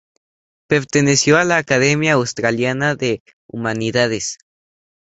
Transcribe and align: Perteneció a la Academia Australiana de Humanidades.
Perteneció 0.65 1.37
a 1.37 1.43
la 1.43 1.57
Academia 1.57 2.13
Australiana 2.13 2.95
de 2.95 3.21
Humanidades. 3.45 4.39